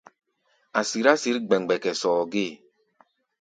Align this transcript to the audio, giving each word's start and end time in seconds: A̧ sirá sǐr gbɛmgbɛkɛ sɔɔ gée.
A̧ 0.79 0.87
sirá 0.89 1.13
sǐr 1.21 1.37
gbɛmgbɛkɛ 1.47 1.91
sɔɔ 2.01 2.21
gée. 2.31 2.51